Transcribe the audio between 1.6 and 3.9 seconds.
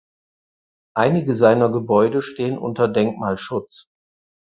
Gebäude stehen unter Denkmalschutz.